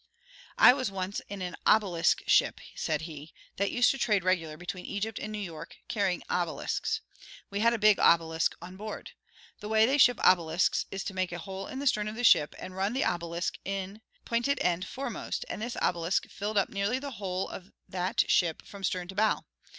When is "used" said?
3.69-3.91